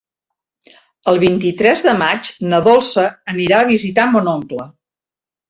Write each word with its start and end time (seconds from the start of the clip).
El 1.11 1.19
vint-i-tres 1.23 1.83
de 1.87 1.93
maig 1.99 2.31
na 2.55 2.63
Dolça 2.69 3.05
anirà 3.35 3.61
a 3.61 3.69
visitar 3.75 4.09
mon 4.17 4.33
oncle. 4.35 4.69